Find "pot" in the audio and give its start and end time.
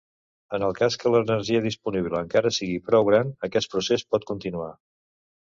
4.15-4.27